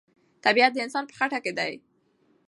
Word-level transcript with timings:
طبیعت 0.45 0.71
د 0.73 0.77
انسان 0.85 1.03
په 1.07 1.13
خټه 1.17 1.39
کې 1.43 1.51
دی. 1.57 1.73